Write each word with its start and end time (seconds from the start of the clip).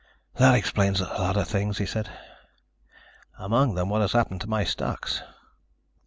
"That 0.37 0.55
explains 0.55 0.99
a 0.99 1.03
lot 1.03 1.37
of 1.37 1.47
things," 1.47 1.77
he 1.77 1.85
said. 1.85 2.09
"Among 3.37 3.75
them 3.75 3.87
what 3.89 4.01
has 4.01 4.13
happened 4.13 4.41
to 4.41 4.49
my 4.49 4.63
stocks." 4.63 5.21